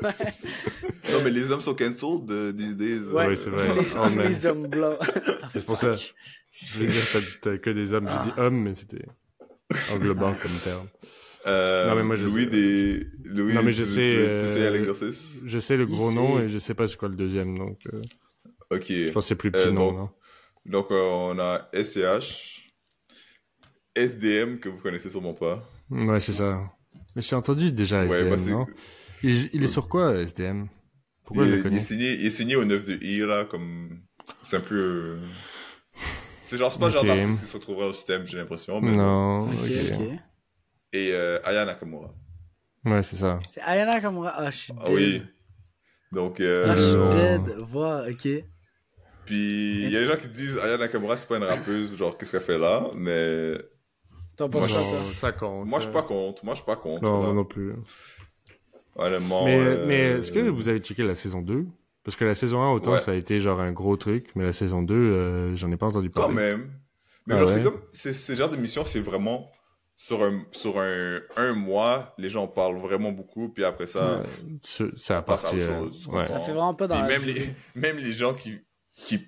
ouais. 0.03 0.13
Non, 1.13 1.23
mais 1.25 1.31
les 1.31 1.51
hommes 1.51 1.61
sont 1.61 1.75
cancelled 1.75 2.27
de, 2.27 2.53
these 2.53 2.77
days. 2.77 3.01
Ouais, 3.13 3.35
c'est 3.35 3.51
vrai. 3.51 3.75
Les, 3.75 3.87
oh, 3.97 4.29
les 4.29 4.47
hommes 4.47 4.67
blancs. 4.69 4.99
c'est 5.53 5.65
pour 5.65 5.77
ça. 5.77 5.95
Je 6.53 6.75
voulais 6.75 6.89
dire, 6.89 7.03
t'as 7.41 7.59
que 7.59 7.71
des 7.71 7.93
hommes. 7.93 8.09
J'ai 8.09 8.31
dit 8.31 8.35
homme, 8.39 8.63
mais 8.63 8.75
c'était 8.77 9.07
englobant 9.93 10.35
comme 10.41 10.57
terme. 10.63 10.87
Euh, 11.47 11.89
non, 11.89 11.95
mais 11.95 12.03
moi, 12.03 12.17
je 12.17 12.27
Louis 12.27 12.45
sais... 12.45 12.51
des, 12.51 13.07
Louis, 13.25 13.55
non, 13.55 13.63
mais 13.63 13.73
je 13.73 13.85
sais, 13.85 14.17
euh... 14.17 14.49
je 15.45 15.59
sais 15.59 15.77
le 15.77 15.87
gros 15.87 16.11
nom 16.13 16.41
et 16.41 16.49
je 16.49 16.59
sais 16.59 16.75
pas 16.75 16.89
c'est 16.89 16.97
quoi 16.97 17.09
le 17.09 17.15
deuxième, 17.15 17.57
donc, 17.57 17.79
euh... 17.87 17.99
Ok. 18.71 18.87
Je 18.89 19.11
pense 19.13 19.25
que 19.25 19.29
c'est 19.29 19.37
plus 19.37 19.53
petit 19.53 19.69
euh, 19.69 19.73
nom, 19.73 19.93
donc, 19.93 20.11
Donc, 20.65 20.91
euh, 20.91 21.01
on 21.01 21.39
a 21.39 21.69
SCH, 21.73 22.73
SDM, 23.95 24.59
que 24.59 24.69
vous 24.69 24.79
connaissez 24.79 25.09
sûrement 25.09 25.35
pas. 25.35 25.63
Ouais, 25.91 26.19
c'est 26.19 26.33
ça. 26.33 26.61
Mais 27.15 27.23
j'ai 27.23 27.37
entendu 27.37 27.71
déjà 27.71 28.05
SDM, 28.05 28.31
ouais, 28.31 28.37
bah, 28.37 28.43
non? 28.43 28.67
Il, 29.23 29.49
il, 29.53 29.63
est 29.63 29.69
sur 29.69 29.89
quoi, 29.89 30.17
SDM? 30.17 30.67
Pourquoi 31.25 31.45
il, 31.45 31.51
je 31.51 31.57
le 31.57 31.63
connais? 31.63 31.77
Il 31.77 31.79
est 31.79 31.83
signé, 31.83 32.15
il 32.15 32.27
est 32.27 32.31
signé 32.31 32.57
au 32.57 32.65
9 32.65 32.87
de 32.87 33.05
I, 33.05 33.21
là, 33.21 33.45
comme, 33.45 34.01
c'est 34.43 34.57
un 34.57 34.61
peu, 34.61 34.75
euh, 34.75 35.19
c'est 36.45 36.59
genre, 36.59 36.73
c'est 36.73 36.79
pas 36.79 36.87
okay. 36.87 36.97
genre 36.97 37.05
d'artiste 37.05 37.41
qui 37.43 37.49
se 37.49 37.57
retrouverait 37.57 37.87
au 37.87 37.93
système, 37.93 38.27
j'ai 38.27 38.37
l'impression. 38.37 38.81
Mais... 38.81 38.97
Non, 38.97 39.49
ok. 39.49 39.63
okay. 39.63 40.19
Et 40.97 41.13
euh, 41.13 41.39
Aya 41.45 41.67
Nakamura. 41.67 42.15
Ouais, 42.85 43.03
c'est 43.03 43.17
ça. 43.17 43.39
C'est 43.51 43.61
Aya 43.61 43.85
Nakamura. 43.85 44.33
Ah, 44.35 44.51
je 44.51 44.57
suis 44.57 44.73
Ah 44.81 44.91
oui. 44.91 45.23
Donc, 46.11 46.41
euh, 46.41 46.67
ah, 46.69 46.77
je 46.77 46.83
suis 46.83 47.47
dead. 47.47 47.57
Voilà, 47.71 48.11
ok. 48.11 48.29
Puis, 49.27 49.85
il 49.85 49.91
y 49.91 49.97
a 49.97 50.01
des 50.01 50.07
gens 50.07 50.17
qui 50.17 50.29
disent 50.29 50.59
Aya 50.59 50.79
Nakamura, 50.79 51.17
c'est 51.19 51.29
pas 51.29 51.37
une 51.37 51.45
rappeuse, 51.45 51.97
genre, 51.97 52.17
qu'est-ce 52.17 52.33
qu'elle 52.33 52.41
fait 52.41 52.59
là, 52.59 52.89
mais. 52.95 53.59
T'en 54.37 54.49
penses 54.49 54.69
quoi, 54.69 54.81
Ça 55.15 55.33
compte. 55.33 55.67
Moi, 55.67 55.81
je 55.81 55.85
suis 55.85 55.93
pas 55.93 56.03
contre. 56.03 56.45
Moi, 56.45 56.55
je 56.55 56.59
suis 56.59 56.67
pas 56.67 56.77
contre. 56.77 57.03
Non, 57.03 57.23
moi 57.23 57.35
non 57.35 57.45
plus. 57.45 57.75
Honnêtement. 58.95 59.45
Mais, 59.45 59.59
euh... 59.59 59.85
mais 59.87 60.01
est-ce 60.19 60.33
que 60.33 60.41
vous 60.41 60.69
avez 60.69 60.79
checké 60.79 61.03
la 61.03 61.15
saison 61.15 61.43
2 61.43 61.67
Parce 62.05 62.17
que 62.17 62.25
la 62.25 62.35
saison 62.35 62.63
1, 62.63 62.73
autant, 62.73 62.93
ouais. 62.93 63.01
ça 63.01 63.11
a 63.11 63.15
été 63.15 63.41
genre 63.41 63.61
un 63.61 63.73
gros 63.73 63.97
truc, 63.97 64.29
mais 64.35 64.45
la 64.45 64.53
saison 64.55 64.83
2, 64.83 64.95
euh, 64.95 65.57
j'en 65.57 65.71
ai 65.71 65.77
pas 65.77 65.87
entendu 65.87 66.09
parler. 66.09 66.29
Quand 66.29 66.41
même. 66.41 66.71
Mais 67.27 67.35
ah 67.35 67.39
genre, 67.41 67.49
ouais? 67.49 67.55
c'est 67.55 67.63
comme. 67.63 67.81
C'est 67.93 68.13
ce 68.15 68.33
genre 68.35 68.49
d'émission, 68.49 68.85
c'est 68.85 69.01
vraiment 69.01 69.51
sur 69.97 70.23
un 70.23 70.45
sur 70.53 70.79
un, 70.79 71.21
un 71.37 71.55
mois, 71.55 72.15
les 72.19 72.29
gens 72.29 72.47
parlent 72.47 72.79
vraiment 72.79 73.13
beaucoup, 73.13 73.49
puis 73.49 73.65
après 73.65 73.87
ça, 73.87 74.21
ouais, 74.21 74.91
ça 74.95 75.19
a 75.19 75.23
parti. 75.23 75.59
Euh, 75.59 75.89
ouais. 76.09 76.25
Ça 76.25 76.41
fait 76.41 76.53
vraiment 76.53 76.75
pas 76.75 76.87
dans 76.87 77.01
la 77.01 77.09
même 77.09 77.23
les, 77.23 77.55
même 77.75 77.97
les 77.97 78.13
gens 78.13 78.35
qui 78.35 78.61
qui 78.95 79.27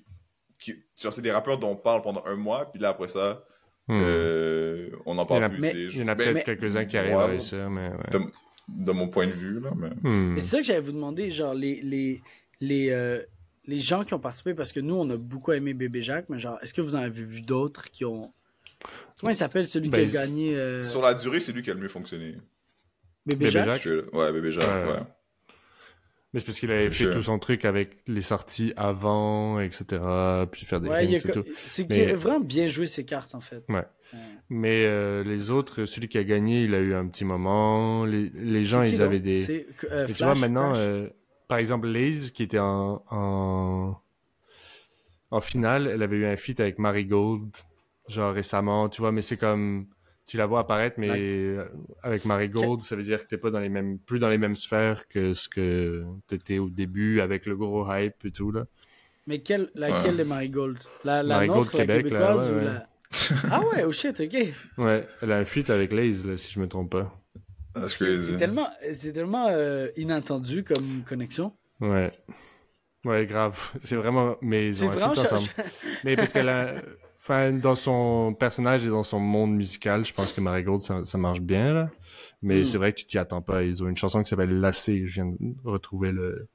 qui 0.59 0.75
genre 1.01 1.13
c'est 1.13 1.23
des 1.23 1.33
rappeurs 1.33 1.59
dont 1.59 1.71
on 1.71 1.77
parle 1.77 2.03
pendant 2.03 2.23
un 2.27 2.37
mois, 2.37 2.71
puis 2.71 2.81
là 2.81 2.91
après 2.91 3.09
ça, 3.09 3.45
hmm. 3.89 4.01
euh, 4.03 4.91
on 5.07 5.17
en 5.17 5.25
parle 5.25 5.49
plus. 5.49 5.61
Mais, 5.61 5.73
il 5.73 5.97
y 5.97 6.03
en 6.03 6.09
a 6.09 6.15
peut-être 6.15 6.45
quelques-uns 6.45 6.85
qui 6.85 6.99
arrivent 6.99 7.17
ouais, 7.17 7.23
à 7.23 7.27
réussir, 7.27 7.71
mais 7.71 7.89
ouais. 7.89 8.11
de, 8.13 8.21
de, 8.69 8.93
mon 8.93 9.09
point 9.09 9.27
de 9.27 9.33
vue 9.33 9.61
là, 9.61 9.71
mais. 9.75 9.91
Hmm. 10.03 10.35
mais 10.35 10.41
c'est 10.41 10.51
ça 10.51 10.59
que 10.59 10.65
j'allais 10.65 10.81
vous 10.81 10.93
demander, 10.93 11.31
genre 11.31 11.55
les 11.55 11.81
les 11.81 12.21
les 12.61 12.91
euh, 12.91 13.23
les 13.65 13.79
gens 13.79 14.05
qui 14.05 14.13
ont 14.13 14.19
participé 14.19 14.53
parce 14.53 14.73
que 14.73 14.81
nous 14.81 14.97
on 14.97 15.09
a 15.09 15.17
beaucoup 15.17 15.53
aimé 15.53 15.73
Bébé 15.73 16.03
Jacques, 16.03 16.29
mais 16.29 16.39
genre 16.39 16.59
est-ce 16.61 16.75
que 16.75 16.83
vous 16.83 16.95
en 16.95 17.01
avez 17.01 17.25
vu 17.25 17.41
d'autres 17.41 17.91
qui 17.91 18.05
ont 18.05 18.35
Comment 19.21 19.31
il 19.31 19.37
s'appelle 19.37 19.67
celui 19.67 19.89
ben, 19.89 20.09
qui 20.09 20.17
a 20.17 20.21
gagné 20.21 20.57
euh... 20.57 20.83
Sur 20.83 21.03
la 21.03 21.15
durée, 21.15 21.41
c'est 21.41 21.53
lui 21.53 21.63
qui 21.63 21.71
a 21.71 21.75
le 21.75 21.81
mieux 21.81 21.89
fonctionné. 21.89 22.37
Bébé, 23.27 23.47
Bébé 23.47 23.51
Jacques? 23.51 23.83
Jacques? 23.83 24.15
Ouais, 24.15 24.33
Bébé 24.33 24.53
Jacques, 24.53 24.87
ouais. 24.87 24.93
ouais. 24.93 25.03
Mais 26.33 26.41
c'est 26.41 26.47
parce 26.47 26.61
qu'il 26.61 26.71
avait 26.71 26.91
fait 26.91 27.11
tout 27.11 27.23
son 27.23 27.39
truc 27.39 27.65
avec 27.65 28.03
les 28.07 28.21
sorties 28.21 28.75
avant, 28.77 29.61
etc. 29.61 29.85
Puis 30.53 30.67
faire 30.67 30.81
des 30.81 30.91
ouais, 30.91 31.07
hints, 31.07 31.19
c'est 31.21 31.33
tout. 31.33 31.45
C'est 31.67 31.87
qu'il 31.87 32.11
a 32.11 32.17
vraiment 32.17 32.41
bien 32.41 32.67
joué 32.67 32.87
ses 32.87 33.07
cartes, 33.07 33.35
en 33.35 33.41
fait. 33.41 33.65
Ouais. 33.71 33.77
ouais. 33.77 34.19
Mais 34.51 34.85
euh, 34.85 35.25
les 35.25 35.49
autres, 35.49 35.87
celui 35.87 36.09
qui 36.09 36.19
a 36.19 36.25
gagné, 36.25 36.65
il 36.65 36.75
a 36.75 36.81
eu 36.81 36.93
un 36.95 37.07
petit 37.09 37.25
moment. 37.25 38.05
Les, 38.05 38.31
les 38.35 38.67
gens, 38.67 38.83
ils 38.83 39.01
avaient 39.01 39.21
des... 39.21 39.67
Euh, 39.91 40.07
tu 40.07 40.23
vois, 40.23 40.35
maintenant, 40.35 40.75
euh, 40.77 41.09
par 41.49 41.57
exemple, 41.57 41.89
Laze, 41.89 42.31
qui 42.31 42.43
était 42.43 42.59
en, 42.59 43.03
en... 43.11 43.97
en 45.31 45.41
finale, 45.41 45.87
elle 45.87 46.03
avait 46.03 46.19
eu 46.19 46.27
un 46.27 46.37
feat 46.37 46.61
avec 46.61 46.79
Marigold 46.79 47.57
genre 48.09 48.33
récemment, 48.33 48.88
tu 48.88 49.00
vois, 49.00 49.12
mais 49.12 49.23
c'est 49.23 49.37
comme 49.37 49.87
tu 50.27 50.37
la 50.37 50.47
vois 50.47 50.61
apparaître, 50.61 50.97
mais 50.99 51.11
ouais. 51.11 51.59
avec 52.03 52.27
Marigold, 52.27 52.83
ça 52.83 52.95
veut 52.97 53.03
dire 53.03 53.23
que 53.23 53.27
t'es 53.27 53.38
pas 53.38 53.50
dans 53.50 53.61
les 53.61 53.71
mêmes, 53.71 53.99
plus 53.99 54.19
dans 54.19 54.29
les 54.29 54.37
mêmes 54.37 54.57
sphères 54.57 55.09
que 55.09 55.33
ce 55.33 55.49
que 55.49 56.05
t'étais 56.27 56.59
au 56.59 56.69
début 56.69 57.21
avec 57.21 57.47
le 57.47 57.57
gros 57.57 57.91
hype 57.91 58.25
et 58.25 58.31
tout 58.31 58.53
là. 58.53 58.67
Mais 59.27 59.41
quelle, 59.41 59.71
laquelle 59.75 60.12
ouais. 60.12 60.19
de 60.19 60.25
Marigold 60.25 60.79
La, 61.05 61.23
la 61.23 61.37
Marigold 61.37 61.61
nôtre, 61.61 61.73
Québec, 61.73 62.11
la 62.11 62.19
là, 62.19 62.37
ouais, 62.37 62.50
ou 62.50 62.61
la... 62.61 62.87
ah 63.50 63.61
ouais, 63.73 63.85
oh 63.85 63.93
shit, 63.93 64.21
ok. 64.21 64.37
Ouais, 64.79 65.07
elle 65.23 65.33
a 65.33 65.38
un 65.38 65.45
feat 65.45 65.71
avec 65.71 65.93
Laze, 65.93 66.27
là, 66.27 66.37
si 66.37 66.53
je 66.53 66.61
me 66.61 66.69
trompe 66.69 66.91
pas. 66.91 67.15
C'est 67.87 68.37
tellement, 68.37 68.69
c'est 68.95 69.12
tellement 69.12 69.49
euh, 69.50 69.88
inattendu 69.97 70.65
comme 70.65 71.05
connexion. 71.07 71.53
Ouais. 71.81 72.12
Ouais, 73.05 73.25
grave. 73.27 73.73
C'est 73.83 73.97
vraiment, 73.97 74.37
mais 74.43 74.67
ils 74.67 74.85
ont 74.85 74.91
un 74.91 74.93
feat 74.93 75.19
ensemble. 75.19 75.49
mais 76.05 76.17
parce 76.17 76.33
qu'elle 76.33 76.49
a, 76.49 76.75
Enfin, 77.29 77.53
dans 77.53 77.75
son 77.75 78.33
personnage 78.33 78.87
et 78.87 78.89
dans 78.89 79.03
son 79.03 79.21
monde 79.21 79.55
musical, 79.55 80.03
je 80.03 80.15
pense 80.15 80.33
que 80.33 80.41
Marigold, 80.41 80.81
ça, 80.81 81.05
ça 81.05 81.19
marche 81.19 81.43
bien, 81.43 81.75
là. 81.75 81.91
Mais 82.41 82.61
mm. 82.61 82.65
c'est 82.65 82.79
vrai 82.79 82.93
que 82.95 83.01
tu 83.01 83.05
t'y 83.05 83.19
attends 83.19 83.43
pas. 83.43 83.65
Ils 83.65 83.85
ont 83.85 83.89
une 83.89 83.99
chanson 83.99 84.23
qui 84.23 84.31
s'appelle 84.31 84.59
Lassé. 84.61 85.07
Je 85.07 85.13
viens 85.13 85.27
de 85.27 85.37
retrouver 85.63 86.11
le... 86.11 86.49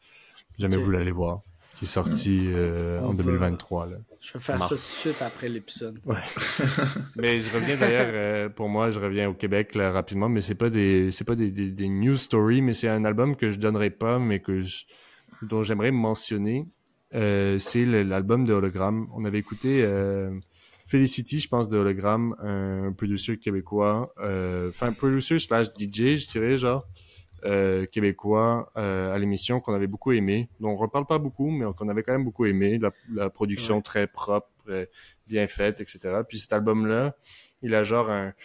Jamais 0.57 0.77
okay. 0.77 0.83
vous 0.83 0.89
l'allez 0.89 1.11
voir. 1.11 1.41
Qui 1.75 1.85
est 1.85 1.87
sorti 1.87 2.47
euh, 2.47 3.01
en 3.01 3.13
2023, 3.13 3.85
là. 3.85 3.97
Je 4.19 4.33
vais 4.33 4.39
faire 4.39 4.57
Mars. 4.57 4.63
ça 4.63 4.69
tout 4.69 4.81
de 4.81 5.13
suite 5.13 5.21
après 5.21 5.47
l'épisode. 5.47 5.99
Ouais. 6.05 6.15
mais 7.17 7.39
je 7.39 7.53
reviens 7.53 7.77
d'ailleurs, 7.77 8.09
euh, 8.11 8.49
pour 8.49 8.67
moi, 8.67 8.89
je 8.89 8.99
reviens 8.99 9.29
au 9.29 9.35
Québec, 9.35 9.75
là, 9.75 9.91
rapidement. 9.91 10.27
Mais 10.27 10.41
c'est 10.41 10.55
pas 10.55 10.71
des, 10.71 11.11
c'est 11.11 11.23
pas 11.23 11.35
des, 11.35 11.51
des, 11.51 11.69
des, 11.69 11.87
news 11.87 12.17
stories, 12.17 12.63
mais 12.63 12.73
c'est 12.73 12.89
un 12.89 13.05
album 13.05 13.35
que 13.35 13.51
je 13.51 13.59
donnerai 13.59 13.91
pas, 13.91 14.17
mais 14.17 14.39
que 14.39 14.63
je, 14.63 14.85
dont 15.43 15.61
j'aimerais 15.61 15.91
mentionner. 15.91 16.65
Euh, 17.13 17.59
c'est 17.59 17.85
l'album 17.85 18.45
de 18.45 18.53
Hologramme. 18.53 19.07
On 19.13 19.23
avait 19.23 19.37
écouté, 19.37 19.83
euh, 19.83 20.31
Felicity, 20.93 21.39
je 21.39 21.47
pense, 21.47 21.69
de 21.69 21.77
Hologramme, 21.79 22.35
un 22.37 22.91
producer 22.91 23.39
québécois, 23.39 24.13
euh, 24.19 24.69
enfin, 24.69 24.93
producer 24.93 25.39
slash 25.39 25.69
DJ, 25.75 26.17
je 26.17 26.27
dirais, 26.27 26.55
genre, 26.55 26.87
euh, 27.45 27.87
québécois 27.87 28.71
euh, 28.77 29.11
à 29.11 29.17
l'émission 29.17 29.59
qu'on 29.59 29.73
avait 29.73 29.87
beaucoup 29.87 30.11
aimé. 30.11 30.49
Donc, 30.59 30.77
on 30.77 30.81
reparle 30.83 31.07
pas 31.07 31.17
beaucoup, 31.17 31.49
mais 31.49 31.65
qu'on 31.75 31.89
avait 31.89 32.03
quand 32.03 32.11
même 32.11 32.23
beaucoup 32.23 32.45
aimé. 32.45 32.77
La, 32.77 32.91
la 33.11 33.31
production 33.31 33.77
ouais. 33.77 33.81
très 33.81 34.05
propre, 34.05 34.47
bien 35.25 35.47
faite, 35.47 35.81
etc. 35.81 36.21
Puis 36.29 36.37
cet 36.37 36.53
album-là, 36.53 37.15
il 37.63 37.73
a 37.73 37.83
genre 37.83 38.11
un... 38.11 38.35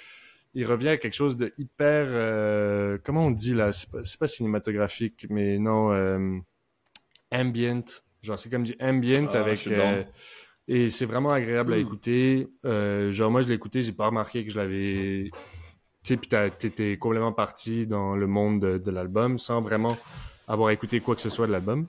il 0.55 0.65
revient 0.65 0.89
à 0.89 0.97
quelque 0.97 1.17
chose 1.17 1.37
de 1.37 1.53
hyper, 1.59 2.07
euh, 2.09 2.97
comment 3.05 3.27
on 3.27 3.31
dit 3.31 3.53
là, 3.53 3.73
c'est 3.73 3.91
pas, 3.91 3.99
pas 4.19 4.27
cinématographique, 4.27 5.27
mais 5.29 5.59
non, 5.59 5.93
euh, 5.93 6.39
ambient. 7.31 7.85
Genre, 8.23 8.39
c'est 8.39 8.49
comme 8.49 8.65
du 8.65 8.75
ambient 8.81 9.29
ah, 9.35 9.41
avec, 9.41 9.67
euh, 9.67 10.03
et 10.69 10.91
c'est 10.91 11.07
vraiment 11.07 11.33
agréable 11.33 11.73
à 11.73 11.79
hmm. 11.79 11.81
écouter. 11.81 12.49
Euh, 12.67 13.11
genre, 13.11 13.31
moi, 13.31 13.41
je 13.41 13.49
l'ai 13.49 13.55
écouté, 13.55 13.83
j'ai 13.83 13.93
pas 13.93 14.07
remarqué 14.07 14.45
que 14.45 14.53
je 14.53 14.59
l'avais, 14.59 15.31
tu 16.05 16.15
sais, 16.15 16.17
puis 16.19 16.29
t'étais 16.59 16.99
complètement 16.99 17.33
parti 17.33 17.87
dans 17.87 18.17
le 18.17 18.27
monde 18.27 18.61
de, 18.61 18.79
de 18.79 18.91
l'album 18.91 19.39
sans 19.39 19.63
vraiment 19.63 19.97
avoir 20.47 20.71
écouté 20.71 21.01
quoi 21.01 21.15
que 21.15 21.23
ce 21.23 21.31
soit 21.31 21.47
de 21.47 21.53
l'album. 21.53 21.89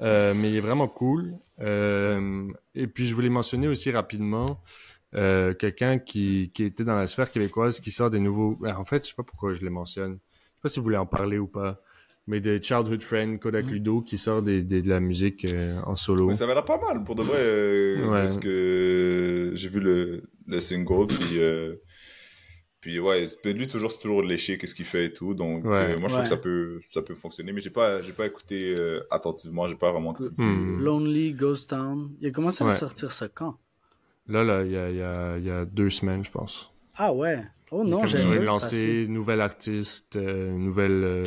Euh, 0.00 0.34
mais 0.34 0.50
il 0.50 0.56
est 0.56 0.60
vraiment 0.60 0.88
cool. 0.88 1.38
Euh, 1.60 2.46
et 2.74 2.86
puis 2.86 3.06
je 3.06 3.14
voulais 3.14 3.30
mentionner 3.30 3.66
aussi 3.66 3.90
rapidement 3.90 4.62
quelqu'un 5.10 5.98
qui, 5.98 6.52
qui 6.52 6.64
était 6.64 6.84
dans 6.84 6.94
la 6.94 7.06
sphère 7.06 7.32
québécoise 7.32 7.80
qui 7.80 7.90
sort 7.90 8.10
des 8.10 8.20
nouveaux. 8.20 8.56
Ben, 8.60 8.76
en 8.76 8.84
fait, 8.84 9.04
je 9.04 9.08
sais 9.08 9.14
pas 9.16 9.22
pourquoi 9.22 9.54
je 9.54 9.62
les 9.62 9.70
mentionne. 9.70 10.18
Je 10.32 10.38
sais 10.38 10.60
pas 10.62 10.68
si 10.68 10.78
vous 10.80 10.84
voulez 10.84 10.98
en 10.98 11.06
parler 11.06 11.38
ou 11.38 11.46
pas. 11.46 11.80
Mais 12.28 12.40
des 12.40 12.62
childhood 12.62 13.02
friends, 13.02 13.38
Kodak 13.38 13.66
mm. 13.66 13.70
Ludo, 13.70 14.02
qui 14.02 14.18
sort 14.18 14.42
des, 14.42 14.62
des, 14.62 14.82
de 14.82 14.88
la 14.88 15.00
musique 15.00 15.44
euh, 15.44 15.80
en 15.84 15.96
solo. 15.96 16.28
Mais 16.28 16.34
ça 16.34 16.46
va 16.46 16.54
l'air 16.54 16.64
pas 16.64 16.78
mal 16.78 17.02
pour 17.02 17.16
de 17.16 17.22
vrai. 17.22 17.38
Euh, 17.40 18.06
Parce 18.08 18.36
que 18.36 19.52
j'ai 19.54 19.68
vu 19.68 19.80
le, 19.80 20.22
le 20.46 20.60
single, 20.60 21.06
puis 21.06 21.40
puis 22.80 23.00
ouais, 23.00 23.28
lui 23.44 23.66
toujours 23.66 23.90
c'est 23.90 23.98
toujours 23.98 24.22
léché 24.22 24.56
qu'est-ce 24.56 24.74
qu'il 24.74 24.84
fait 24.84 25.06
et 25.06 25.12
tout. 25.12 25.34
Donc 25.34 25.64
euh, 25.66 25.96
moi 25.98 26.08
je 26.08 26.14
trouve 26.14 26.22
que 26.22 26.28
ça 26.28 26.36
peut 26.36 26.80
ça 26.92 27.02
peut 27.02 27.14
fonctionner, 27.16 27.52
mais 27.52 27.60
j'ai 27.60 27.70
pas 27.70 28.02
j'ai 28.02 28.12
pas 28.12 28.26
écouté 28.26 28.74
euh, 28.78 29.00
attentivement, 29.10 29.66
j'ai 29.66 29.74
pas 29.74 29.90
vraiment. 29.90 30.14
Hmm. 30.36 30.80
Lonely 30.80 31.32
Ghost 31.32 31.70
Town, 31.70 32.10
il 32.20 32.28
a 32.28 32.30
commencé 32.30 32.62
à 32.62 32.70
sortir 32.70 33.10
ça 33.10 33.28
quand? 33.28 33.58
Là 34.28 34.44
là, 34.44 34.62
il 34.64 34.70
y 34.70 34.76
a 34.76 34.90
il 34.90 34.96
y 34.96 35.02
a 35.02 35.38
il 35.38 35.44
y 35.44 35.50
a 35.50 35.64
deux 35.64 35.90
semaines 35.90 36.24
je 36.24 36.30
pense. 36.30 36.72
Ah 36.94 37.12
ouais. 37.12 37.42
Oh 37.70 37.84
non, 37.84 38.06
j'ai 38.06 38.38
lancé 38.38 39.06
nouvel 39.08 39.40
artiste, 39.40 40.16
euh, 40.16 40.52
nouvelle. 40.52 41.24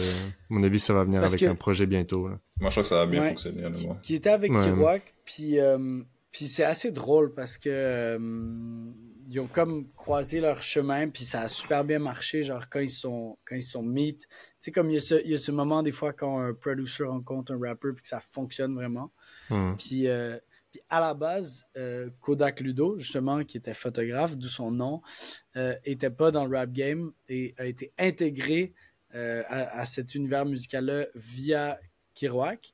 mon 0.50 0.64
avis, 0.64 0.80
ça 0.80 0.94
va 0.94 1.04
venir 1.04 1.24
avec 1.24 1.44
un 1.44 1.56
projet 1.56 1.86
bientôt. 1.86 2.28
Là. 2.28 2.40
Moi, 2.60 2.70
je 2.70 2.74
crois 2.76 2.84
que 2.84 2.90
ça 2.90 2.96
va 2.96 3.06
bien 3.06 3.30
fonctionner. 3.30 3.72
Qui, 3.72 3.88
qui 4.02 4.16
était 4.16 4.30
avec 4.30 4.52
Kiwak, 4.52 5.14
puis 5.26 5.58
puis 6.32 6.46
c'est 6.46 6.64
assez 6.64 6.92
drôle 6.92 7.34
parce 7.34 7.58
que 7.58 8.18
ils 9.32 9.40
ont 9.40 9.48
comme 9.48 9.88
croisé 9.96 10.42
leur 10.42 10.62
chemin, 10.62 11.08
puis 11.08 11.24
ça 11.24 11.44
a 11.44 11.48
super 11.48 11.86
bien 11.86 12.00
marché, 12.00 12.44
genre 12.44 12.68
quand 12.70 12.82
ils 12.82 12.90
sont, 12.90 13.38
quand 13.46 13.56
ils 13.56 13.62
sont 13.64 13.82
meet. 13.82 14.20
Tu 14.20 14.28
sais, 14.60 14.72
comme 14.74 14.90
il 14.90 14.96
y, 14.96 14.98
a 14.98 15.00
ce, 15.00 15.16
il 15.24 15.32
y 15.32 15.34
a 15.34 15.38
ce 15.38 15.54
moment 15.54 15.84
des 15.84 15.94
fois 15.94 16.12
quand 16.12 16.40
un 16.40 16.54
producer 16.54 17.06
rencontre 17.06 17.54
un 17.54 17.60
rapper, 17.60 17.94
puis 17.94 18.02
que 18.02 18.10
ça 18.10 18.22
fonctionne 18.34 18.76
vraiment. 18.76 19.10
Hmm. 19.50 19.76
Puis, 19.78 20.10
euh, 20.10 20.38
puis 20.72 20.82
à 20.90 21.00
la 21.00 21.14
base, 21.14 21.66
euh, 21.78 22.10
Kodak 22.22 22.62
Ludo, 22.62 22.98
justement, 22.98 23.44
qui 23.44 23.58
était 23.58 23.74
photographe, 23.74 24.38
d'où 24.38 24.48
son 24.48 24.72
nom, 24.72 25.02
euh, 25.58 25.76
était 25.84 26.10
pas 26.10 26.32
dans 26.32 26.46
le 26.46 26.58
rap 26.58 26.72
game 26.72 27.12
et 27.28 27.54
a 27.58 27.66
été 27.66 27.92
intégré 28.00 28.74
euh, 29.14 29.44
à, 29.48 29.80
à, 29.80 29.86
cet 29.86 30.16
univers 30.16 30.46
musical-là 30.46 31.08
via 31.16 31.80
Kiroak. 32.14 32.74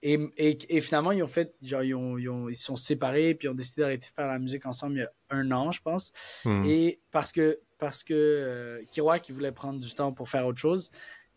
Et, 0.00 0.18
et, 0.36 0.80
finalement, 0.80 1.10
ils 1.10 1.22
ont 1.24 1.28
fait, 1.28 1.56
genre, 1.60 1.82
ils, 1.82 1.94
ont, 1.94 2.18
ils, 2.18 2.28
ont, 2.28 2.48
ils 2.48 2.54
sont 2.54 2.76
séparés, 2.76 3.34
puis 3.34 3.48
ils 3.48 3.50
ont 3.50 3.54
décidé 3.54 3.82
d'arrêter 3.82 4.08
de 4.08 4.14
faire 4.14 4.28
la 4.28 4.38
musique 4.38 4.64
ensemble 4.64 4.94
il 4.94 4.98
y 4.98 5.02
a 5.02 5.10
un 5.30 5.50
an, 5.50 5.72
je 5.72 5.82
pense. 5.82 6.12
Hmm. 6.44 6.62
Et 6.64 7.00
parce 7.10 7.32
que, 7.32 7.58
parce 7.78 8.04
que 8.04 8.14
euh, 8.14 8.84
Kiroak, 8.92 9.28
il 9.28 9.34
voulait 9.34 9.50
prendre 9.50 9.80
du 9.80 9.92
temps 9.94 10.12
pour 10.12 10.28
faire 10.28 10.46
autre 10.46 10.58
chose. 10.58 10.90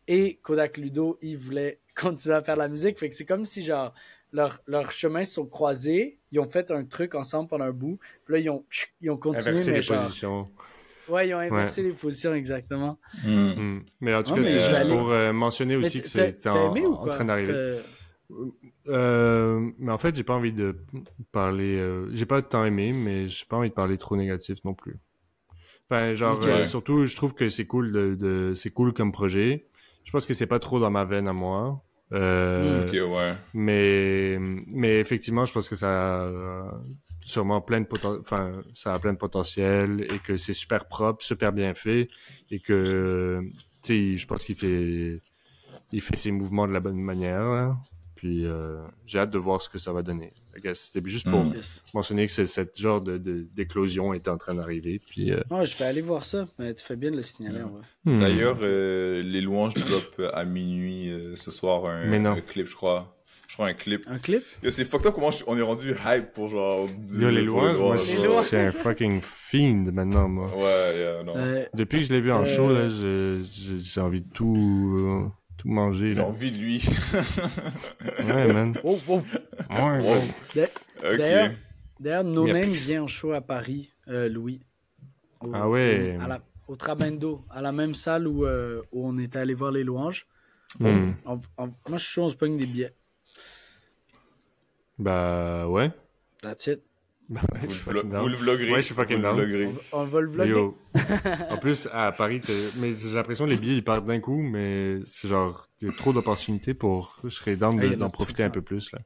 Et 0.07 0.39
Kodak 0.43 0.77
Ludo, 0.77 1.17
il 1.21 1.37
voulait 1.37 1.79
continuer 1.95 2.35
à 2.35 2.43
faire 2.43 2.55
la 2.55 2.67
musique. 2.67 2.99
Fait 2.99 3.09
que 3.09 3.15
c'est 3.15 3.25
comme 3.25 3.45
si, 3.45 3.63
genre, 3.63 3.93
leurs 4.31 4.61
leur 4.67 4.91
chemins 4.91 5.23
se 5.23 5.33
sont 5.33 5.45
croisés, 5.45 6.19
ils 6.31 6.39
ont 6.39 6.49
fait 6.49 6.71
un 6.71 6.85
truc 6.85 7.15
ensemble 7.15 7.49
pendant 7.49 7.65
un 7.65 7.71
bout, 7.71 7.99
puis 8.25 8.35
là, 8.35 8.39
ils 8.39 8.49
ont, 8.49 8.65
ils 9.01 9.09
ont 9.09 9.17
continué. 9.17 9.49
Inversé 9.49 9.71
les 9.73 9.81
positions. 9.81 10.49
Ouais, 11.09 11.27
ils 11.27 11.33
ont 11.33 11.39
inversé 11.39 11.83
les 11.83 11.91
positions, 11.91 12.33
exactement. 12.33 12.97
Hmm. 13.23 13.51
Hmm. 13.51 13.83
Mais 13.99 14.13
en 14.13 14.23
tout 14.23 14.35
cas, 14.35 14.43
c'était 14.43 14.59
juste 14.59 14.87
pour 14.87 15.09
euh, 15.09 15.33
mentionner 15.33 15.75
aussi 15.75 16.01
que 16.01 16.07
c'est 16.07 16.47
en, 16.47 16.73
en, 16.75 17.05
train 17.05 17.25
d'arriver. 17.25 17.79
Euh, 18.87 19.69
mais 19.77 19.91
en 19.91 19.97
fait, 19.97 20.15
j'ai 20.15 20.23
pas 20.23 20.33
envie 20.33 20.53
de 20.53 20.77
parler. 21.31 21.77
Euh, 21.77 22.09
j'ai 22.13 22.25
pas 22.25 22.41
tant 22.41 22.65
aimé, 22.65 22.93
mais 22.93 23.27
j'ai 23.27 23.45
pas 23.45 23.57
envie 23.57 23.69
de 23.69 23.73
parler 23.73 23.97
trop 23.97 24.15
négatif 24.15 24.63
non 24.63 24.73
plus. 24.73 24.97
Enfin, 25.89 26.13
genre, 26.13 26.39
euh, 26.45 26.65
surtout, 26.65 27.05
je 27.05 27.15
trouve 27.15 27.33
que 27.33 27.49
c'est 27.49 27.65
cool 27.65 27.91
de, 27.91 28.15
de 28.15 28.53
c'est 28.55 28.71
cool 28.71 28.93
comme 28.93 29.11
projet. 29.11 29.67
Je 30.03 30.11
pense 30.11 30.25
que 30.25 30.33
c'est 30.33 30.47
pas 30.47 30.59
trop 30.59 30.79
dans 30.79 30.89
ma 30.89 31.05
veine 31.05 31.27
à 31.27 31.33
moi. 31.33 31.83
Euh, 32.13 33.07
ouais. 33.07 33.35
Mais, 33.53 34.37
mais 34.39 34.99
effectivement, 34.99 35.45
je 35.45 35.53
pense 35.53 35.69
que 35.69 35.75
ça 35.75 36.25
a 36.25 36.81
sûrement 37.23 37.61
plein 37.61 37.81
de 37.81 37.87
enfin, 38.19 38.61
ça 38.73 38.93
a 38.93 38.99
plein 38.99 39.13
de 39.13 39.17
potentiel 39.17 40.05
et 40.11 40.19
que 40.19 40.37
c'est 40.37 40.53
super 40.53 40.85
propre, 40.85 41.23
super 41.23 41.53
bien 41.53 41.73
fait 41.73 42.09
et 42.49 42.59
que, 42.59 43.41
tu 43.83 44.11
sais, 44.13 44.17
je 44.17 44.27
pense 44.27 44.43
qu'il 44.43 44.55
fait, 44.55 45.21
il 45.91 46.01
fait 46.01 46.15
ses 46.15 46.31
mouvements 46.31 46.67
de 46.67 46.73
la 46.73 46.79
bonne 46.79 46.99
manière. 46.99 47.77
Puis 48.21 48.45
euh, 48.45 48.77
j'ai 49.07 49.17
hâte 49.17 49.31
de 49.31 49.39
voir 49.39 49.63
ce 49.63 49.67
que 49.67 49.79
ça 49.79 49.91
va 49.91 50.03
donner. 50.03 50.31
C'était 50.75 51.01
juste 51.09 51.27
pour 51.27 51.43
mm. 51.43 51.55
mentionner 51.95 52.27
que 52.27 52.31
cette 52.31 52.79
genre 52.79 53.01
de 53.01 53.17
d'éclosion 53.17 54.13
était 54.13 54.29
en 54.29 54.37
train 54.37 54.53
d'arriver. 54.53 55.01
Puis 55.03 55.31
euh... 55.31 55.41
je 55.63 55.75
vais 55.75 55.85
aller 55.85 56.01
voir 56.01 56.23
ça. 56.23 56.47
Mais 56.59 56.75
tu 56.75 56.85
fais 56.85 56.95
bien 56.95 57.09
de 57.09 57.15
le 57.15 57.23
signaler. 57.23 57.63
Mm. 58.03 58.19
D'ailleurs, 58.19 58.59
euh, 58.61 59.23
les 59.23 59.41
louanges 59.41 59.73
drop 59.73 60.21
à 60.35 60.45
minuit 60.45 61.09
euh, 61.09 61.35
ce 61.35 61.49
soir 61.49 61.87
un, 61.87 62.25
un, 62.25 62.41
clip, 62.41 62.67
je 62.67 62.75
crois. 62.75 63.17
Je 63.47 63.55
crois 63.55 63.69
un 63.69 63.73
clip. 63.73 64.03
Un 64.05 64.19
clip? 64.19 64.43
C'est 64.69 64.85
fucked 64.85 65.07
up 65.07 65.15
comment 65.15 65.31
on 65.47 65.57
est 65.57 65.63
rendu 65.63 65.95
hype 66.05 66.31
pour 66.31 66.49
genre. 66.49 66.87
Yo, 67.09 67.31
les 67.31 67.41
louanges, 67.41 67.79
moi, 67.79 67.97
c'est 67.97 68.67
un 68.67 68.69
fucking 68.69 69.21
fiend 69.23 69.85
maintenant, 69.91 70.29
moi. 70.29 70.45
Ouais, 70.55 70.95
yeah, 70.95 71.23
non. 71.23 71.65
Depuis 71.73 72.01
que 72.01 72.05
je 72.05 72.13
l'ai 72.13 72.21
vu 72.21 72.31
en 72.31 72.45
show, 72.45 72.69
là, 72.69 72.87
j'ai 72.87 73.99
envie 73.99 74.21
de 74.21 74.29
tout 74.31 75.33
tout 75.61 75.69
manger. 75.69 76.15
J'ai 76.15 76.21
envie 76.21 76.51
de 76.51 76.57
lui. 76.57 76.83
ouais, 78.19 78.53
man. 78.53 78.75
Oh, 78.83 78.97
oh. 79.07 79.21
Ouais, 79.69 80.67
D'ailleurs, 81.01 81.51
d'ailleurs, 81.99 82.23
No 82.23 82.47
Name 82.47 82.69
vient 82.69 83.03
en 83.03 83.07
show 83.07 83.31
à 83.31 83.41
Paris, 83.41 83.91
euh, 84.07 84.27
Louis. 84.27 84.61
ah 85.53 85.69
ouais. 85.69 86.17
Au, 86.19 86.23
à 86.23 86.27
la, 86.27 86.41
au 86.67 86.75
Trabendo, 86.75 87.45
à 87.49 87.61
la 87.61 87.71
même 87.71 87.93
salle 87.93 88.27
où, 88.27 88.45
euh, 88.45 88.81
où 88.91 89.07
on 89.07 89.17
était 89.19 89.39
allé 89.39 89.53
voir 89.53 89.71
les 89.71 89.83
louanges. 89.83 90.27
Hmm. 90.79 91.11
moi, 91.25 91.37
je 91.91 91.97
suis 91.97 92.13
chaud, 92.13 92.23
on 92.23 92.29
se 92.29 92.35
pogne 92.35 92.57
des 92.57 92.65
billets. 92.65 92.95
Bah 94.97 95.67
ouais. 95.67 95.91
That's 96.41 96.67
it. 96.67 96.81
Bah 97.31 97.39
vous, 97.63 98.27
le 98.27 98.35
vloggerez. 98.35 98.71
Ouais, 98.71 98.81
je 98.81 98.87
suis 98.87 98.93
fucking 98.93 99.21
down. 99.21 99.39
On, 99.93 100.03
va 100.03 100.19
le 100.19 100.29
vlogger. 100.29 100.71
en 101.49 101.57
plus, 101.57 101.87
à 101.93 102.11
Paris, 102.11 102.41
mais 102.75 102.93
j'ai 102.93 103.15
l'impression 103.15 103.45
que 103.45 103.51
les 103.51 103.55
billets 103.55 103.77
ils 103.77 103.83
partent 103.83 104.05
d'un 104.05 104.19
coup, 104.19 104.41
mais 104.41 104.99
c'est 105.05 105.29
genre, 105.29 105.65
il 105.81 105.87
y 105.87 105.91
a 105.91 105.93
trop 105.93 106.11
d'opportunités 106.11 106.73
pour. 106.73 107.15
Je 107.23 107.29
serais 107.29 107.55
down 107.55 107.79
ah, 107.81 107.95
d'en 107.95 108.09
profiter 108.09 108.43
un 108.43 108.49
peu 108.49 108.61
plus 108.61 108.91
là. 108.91 108.99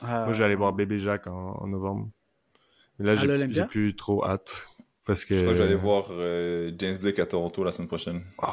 Ah. 0.00 0.24
Moi, 0.24 0.34
je 0.34 0.40
vais 0.40 0.44
aller 0.44 0.56
voir 0.56 0.74
Bébé 0.74 0.98
Jacques 0.98 1.26
en, 1.26 1.66
novembre. 1.66 2.10
Mais 2.98 3.06
là, 3.06 3.46
j'ai 3.48 3.64
plus 3.64 3.96
trop 3.96 4.22
hâte. 4.26 4.66
Parce 5.06 5.24
que. 5.24 5.34
Je 5.34 5.40
crois 5.40 5.54
que 5.54 5.58
j'allais 5.58 5.74
voir 5.74 6.08
euh, 6.10 6.70
James 6.78 6.98
Blake 6.98 7.18
à 7.18 7.26
Toronto 7.26 7.64
la 7.64 7.72
semaine 7.72 7.88
prochaine. 7.88 8.24
Oh, 8.42 8.46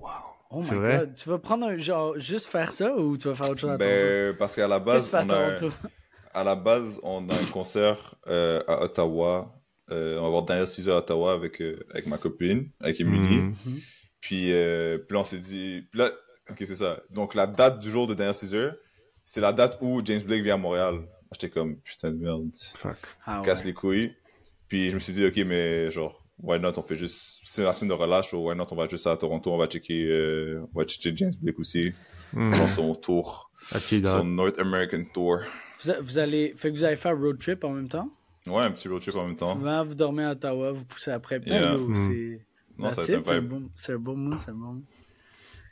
wow. 0.00 0.08
Oh 0.50 0.62
c'est 0.62 0.74
vrai? 0.74 1.12
Tu 1.14 1.28
vas 1.28 1.38
prendre 1.38 1.66
un 1.66 1.76
genre 1.76 2.18
juste 2.18 2.46
faire 2.46 2.72
ça 2.72 2.96
ou 2.96 3.18
tu 3.18 3.28
vas 3.28 3.34
faire 3.34 3.50
autre 3.50 3.60
chose 3.60 3.70
à 3.70 3.76
ben, 3.76 4.00
Toronto? 4.00 4.38
parce 4.38 4.56
qu'à 4.56 4.68
la 4.68 4.78
base, 4.78 5.10
on 5.12 5.30
a, 5.30 5.58
à 6.34 6.42
la 6.42 6.56
base, 6.56 7.00
on 7.02 7.28
a 7.28 7.34
un 7.34 7.46
concert 7.46 8.16
euh, 8.26 8.60
à 8.66 8.82
Ottawa. 8.82 9.54
Euh, 9.90 10.18
on 10.18 10.24
va 10.24 10.28
voir 10.30 10.42
Daniel 10.42 10.66
Caesar 10.66 10.96
à 10.96 10.98
Ottawa 10.98 11.32
avec, 11.32 11.62
euh, 11.62 11.86
avec 11.90 12.06
ma 12.06 12.18
copine, 12.18 12.70
avec 12.80 13.00
Emily. 13.00 13.36
Mhm. 13.36 13.54
Puis, 14.20 14.50
puis 14.50 14.50
là, 14.50 15.20
on 15.20 15.24
s'est 15.24 15.38
dit... 15.38 15.86
Puis 15.90 16.00
là, 16.00 16.10
ok, 16.50 16.56
c'est 16.58 16.76
ça. 16.76 17.00
Donc, 17.10 17.34
la 17.34 17.46
date 17.46 17.78
du 17.78 17.90
jour 17.90 18.06
de 18.06 18.14
Daniel 18.14 18.34
Caesar, 18.34 18.72
c'est 19.24 19.40
la 19.40 19.52
date 19.52 19.78
où 19.80 20.02
James 20.04 20.22
Blake 20.22 20.42
vient 20.42 20.54
à 20.54 20.58
Montréal. 20.58 21.06
J'étais 21.32 21.50
comme, 21.50 21.80
putain 21.80 22.10
de 22.10 22.16
merde. 22.16 22.50
Fuck. 22.74 22.98
Ah, 23.24 23.42
casse 23.44 23.64
les 23.64 23.74
couilles. 23.74 24.14
Puis 24.68 24.90
je 24.90 24.94
me 24.94 25.00
suis 25.00 25.12
dit, 25.12 25.24
ok, 25.24 25.36
mais 25.46 25.90
genre, 25.90 26.24
why 26.38 26.58
not, 26.58 26.72
on 26.78 26.82
fait 26.82 26.96
juste, 26.96 27.40
c'est 27.44 27.62
la 27.62 27.74
semaine 27.74 27.90
de 27.90 27.94
relâche, 27.94 28.32
ou 28.32 28.48
why 28.48 28.56
not, 28.56 28.66
on 28.70 28.76
va 28.76 28.88
juste 28.88 29.06
à 29.06 29.16
Toronto, 29.16 29.52
on 29.52 29.58
va 29.58 29.66
checker, 29.66 30.58
on 30.74 30.78
va 30.78 30.84
checker 30.84 31.14
James 31.16 31.34
Blake 31.40 31.58
aussi, 31.58 31.92
mm. 32.32 32.58
dans 32.58 32.68
son 32.68 32.94
tour, 32.94 33.50
son 33.70 34.24
North 34.24 34.58
American 34.58 35.04
Tour. 35.12 35.40
Vous, 35.78 36.18
allez, 36.18 36.54
fait 36.56 36.70
que 36.70 36.76
vous 36.76 36.84
allez 36.84 36.96
faire 36.96 37.18
road 37.18 37.38
trip 37.38 37.64
en 37.64 37.70
même 37.70 37.88
temps? 37.88 38.08
Ouais, 38.46 38.62
un 38.62 38.70
petit 38.70 38.88
road 38.88 39.02
trip 39.02 39.16
en 39.16 39.26
même 39.26 39.36
temps. 39.36 39.54
Souvent, 39.54 39.84
vous 39.84 39.94
dormez 39.94 40.24
à 40.24 40.32
Ottawa, 40.32 40.72
vous 40.72 40.84
poussez 40.84 41.10
après. 41.10 41.40
Putain, 41.40 41.76
hmm. 41.76 41.94
c'est... 41.94 42.40
Non, 42.78 42.90
ça 42.90 43.02
c'est 43.02 43.14
un 43.14 43.42
bon, 43.42 43.70
c'est 43.76 43.92
un 43.92 43.98
bon 43.98 44.16
mood, 44.16 44.38
c'est 44.40 44.50
un 44.50 44.54
bon 44.54 44.82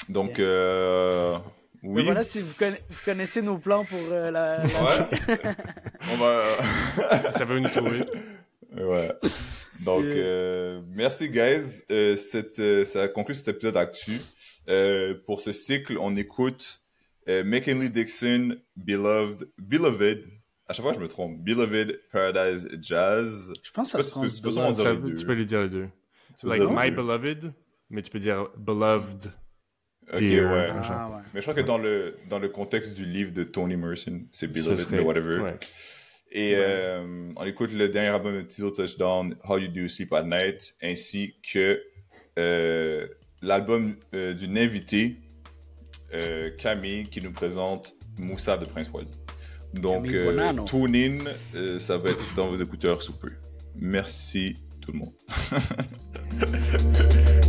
Donc, 0.09 0.38
euh, 0.38 1.37
oui. 1.82 1.94
Mais 1.94 2.02
voilà, 2.04 2.23
si 2.23 2.40
vous, 2.40 2.47
vous, 2.47 3.00
connaissez 3.04 3.42
nos 3.42 3.59
plans 3.59 3.85
pour 3.85 3.99
euh, 4.12 4.30
la, 4.30 4.59
la... 4.59 4.64
Ouais. 4.64 5.38
On 6.12 6.16
va... 6.16 7.30
ça 7.30 7.44
va 7.44 7.59
nous 7.59 7.68
trouver. 7.68 8.04
Ouais. 8.76 9.12
Donc, 9.80 10.04
euh, 10.04 10.80
merci, 10.90 11.28
guys. 11.28 11.82
Euh, 11.90 12.16
cette, 12.16 12.59
euh, 12.61 12.85
ça 12.85 13.09
conclut 13.09 13.35
cet 13.35 13.49
épisode 13.49 13.76
actu. 13.76 14.21
Euh, 14.68 15.14
pour 15.26 15.40
ce 15.40 15.52
cycle, 15.52 15.99
on 15.99 16.14
écoute 16.14 16.82
euh, 17.29 17.45
McKinley 17.45 17.88
Dixon, 17.88 18.57
Beloved, 18.76 19.49
Beloved, 19.59 20.25
à 20.69 20.73
chaque 20.73 20.85
fois 20.85 20.93
je 20.93 21.00
me 21.00 21.09
trompe, 21.09 21.38
Beloved 21.43 22.00
Paradise 22.12 22.69
Jazz. 22.81 23.52
Je 23.62 23.71
pense 23.71 23.93
que 23.93 24.02
ça 24.02 24.09
se 24.09 24.14
tu, 24.14 24.21
peux, 24.21 24.31
tu, 24.31 24.43
peux, 24.43 25.14
tu 25.14 25.26
peux 25.26 25.35
les 25.35 25.45
dire 25.45 25.62
les 25.62 25.69
deux. 25.69 25.88
like 26.45 26.62
My 26.69 26.91
Beloved, 26.91 27.52
mais 27.91 28.02
tu 28.02 28.11
peux 28.11 28.19
dire 28.19 28.49
Beloved. 28.57 29.33
Ok, 30.12 30.21
ouais. 30.21 30.69
Ah, 30.71 31.23
mais 31.33 31.41
je 31.41 31.43
crois 31.43 31.55
que 31.55 31.67
dans 31.67 31.79
le, 31.79 32.17
dans 32.29 32.38
le 32.38 32.49
contexte 32.49 32.95
du 32.95 33.05
livre 33.05 33.33
de 33.33 33.45
Tony 33.45 33.76
Merson, 33.76 34.26
c'est 34.33 34.49
Beloved, 34.49 34.76
serait... 34.76 35.00
whatever. 35.00 35.57
Et 36.33 36.55
euh, 36.57 37.31
on 37.37 37.45
écoute 37.45 37.73
le 37.73 37.91
dernier 37.91 38.09
album 38.09 38.35
de 38.35 38.43
Tizo 38.43 38.71
Touchdown, 38.71 39.37
How 39.47 39.59
You 39.59 39.69
Do 39.69 39.87
Sleep 39.87 40.12
at 40.14 40.25
Night, 40.25 40.75
ainsi 40.83 41.35
que 41.43 41.83
euh, 42.38 43.07
l'album 43.43 43.97
euh, 44.14 44.33
d'une 44.33 44.57
invitée, 44.57 45.19
Camille, 46.59 47.04
qui 47.04 47.21
nous 47.21 47.33
présente 47.33 47.95
Moussa 48.19 48.57
de 48.57 48.66
Prince 48.66 48.90
Wally. 48.92 49.09
Donc, 49.75 50.07
tune 50.66 50.97
in, 50.97 51.78
ça 51.78 51.97
va 51.97 52.11
être 52.11 52.35
dans 52.37 52.49
vos 52.49 52.57
écouteurs 52.57 53.02
sous 53.02 53.14
peu. 53.14 53.31
Merci 53.76 54.57
tout 54.81 54.92
le 54.92 54.99
monde. 54.99 55.12